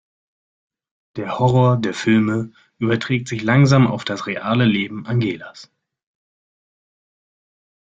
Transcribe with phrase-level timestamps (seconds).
[1.15, 5.69] Der Horror der Filme überträgt sich langsam auf das reale Leben Angelas.